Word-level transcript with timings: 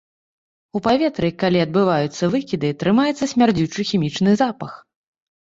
У 0.77 0.79
паветры, 0.87 1.29
калі 1.43 1.59
адбываюцца 1.65 2.31
выкіды, 2.37 2.73
трымаецца 2.85 3.29
смярдзючы 3.35 3.87
хімічны 3.93 4.31
запах. 4.43 4.73